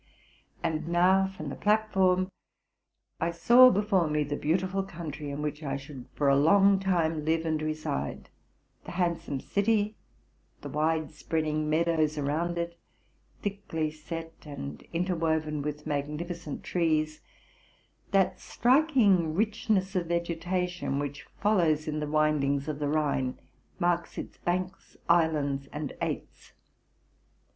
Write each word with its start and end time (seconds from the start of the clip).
And 0.63 0.87
now, 0.87 1.27
from 1.27 1.49
the 1.49 1.55
platform, 1.55 2.31
I 3.19 3.29
saw 3.29 3.69
before 3.69 4.07
me 4.07 4.23
the 4.23 4.35
beauti 4.35 4.67
ful 4.67 4.81
country 4.81 5.29
in 5.29 5.43
which 5.43 5.61
I 5.61 5.77
should 5.77 6.07
for 6.15 6.27
a 6.27 6.35
long 6.35 6.79
time 6.79 7.23
live 7.23 7.45
and 7.45 7.61
reside: 7.61 8.29
the 8.85 8.93
handsome 8.93 9.39
city; 9.39 9.95
the 10.61 10.69
wide 10.69 11.11
spreading 11.11 11.69
meadows 11.69 12.17
around 12.17 12.57
it, 12.57 12.79
thickly 13.43 13.91
set 13.91 14.33
and 14.43 14.81
interwoven 14.91 15.61
with 15.61 15.85
magnificent 15.85 16.63
trees; 16.63 17.21
that 18.09 18.39
striking 18.39 19.35
richness 19.35 19.95
of 19.95 20.07
vegetation 20.07 20.97
which 20.97 21.27
follows 21.39 21.87
in 21.87 21.99
the 21.99 22.07
windings 22.09 22.67
of 22.67 22.79
the 22.79 22.89
Rhine, 22.89 23.39
marks 23.77 24.17
ie 24.17 24.31
banks, 24.45 24.97
islands, 25.07 25.67
and 25.71 25.93
aits. 26.01 26.53